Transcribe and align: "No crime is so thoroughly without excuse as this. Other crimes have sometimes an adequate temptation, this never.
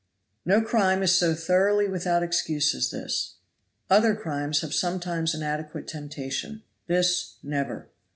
"No 0.47 0.61
crime 0.63 1.03
is 1.03 1.11
so 1.15 1.35
thoroughly 1.35 1.87
without 1.87 2.23
excuse 2.23 2.73
as 2.73 2.89
this. 2.89 3.35
Other 3.87 4.15
crimes 4.15 4.61
have 4.61 4.73
sometimes 4.73 5.35
an 5.35 5.43
adequate 5.43 5.87
temptation, 5.87 6.63
this 6.87 7.35
never. 7.43 7.87